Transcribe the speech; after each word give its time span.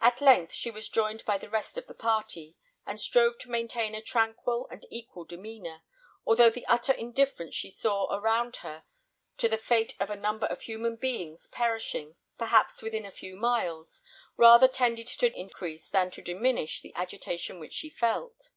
At 0.00 0.20
length 0.20 0.52
she 0.52 0.70
was 0.70 0.88
joined 0.88 1.24
by 1.24 1.36
the 1.36 1.50
rest 1.50 1.76
of 1.76 1.88
the 1.88 1.92
party, 1.92 2.56
and 2.86 3.00
strove 3.00 3.36
to 3.38 3.50
maintain 3.50 3.96
a 3.96 4.00
tranquil 4.00 4.68
and 4.70 4.86
equal 4.90 5.24
demeanour, 5.24 5.82
although 6.24 6.50
the 6.50 6.64
utter 6.66 6.92
indifference 6.92 7.56
she 7.56 7.68
saw 7.68 8.04
around 8.14 8.54
her 8.58 8.84
to 9.38 9.48
the 9.48 9.58
fate 9.58 9.96
of 9.98 10.08
a 10.08 10.14
number 10.14 10.46
of 10.46 10.60
human 10.60 10.94
beings 10.94 11.48
perishing, 11.48 12.14
perhaps, 12.38 12.80
within 12.80 13.04
a 13.04 13.10
few 13.10 13.34
miles, 13.34 14.04
rather 14.36 14.68
tended 14.68 15.08
to 15.08 15.36
increase 15.36 15.88
than 15.88 16.12
to 16.12 16.22
diminish 16.22 16.80
the 16.80 16.94
agitation 16.94 17.58
which 17.58 17.72
she 17.72 17.90
felt. 17.90 18.50